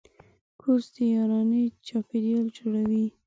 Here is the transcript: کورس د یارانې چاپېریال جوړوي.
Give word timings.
کورس 0.61 0.85
د 0.95 0.97
یارانې 1.13 1.63
چاپېریال 1.87 2.47
جوړوي. 2.57 3.05